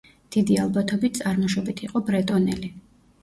[0.35, 2.73] დიდი ალბათობით წარმოშობით იყო ბრეტონელი.